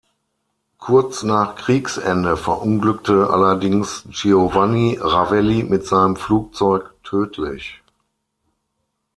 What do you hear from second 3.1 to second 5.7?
allerdings Giovanni Ravelli